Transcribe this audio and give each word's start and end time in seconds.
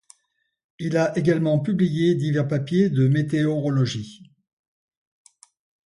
Il 0.79 0.97
a 0.97 1.15
également 1.15 1.59
publié 1.59 2.15
divers 2.15 2.47
papiers 2.47 2.89
de 2.89 3.07
météorologie. 3.07 4.23